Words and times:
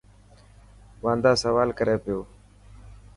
واندا 1.03 1.31
سوال 1.43 1.69
ڪري 1.79 1.95
پيو. 2.03 2.19